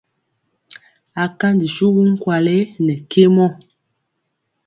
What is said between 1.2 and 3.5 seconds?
Akanji suwu nkwale nɛ kemɔ.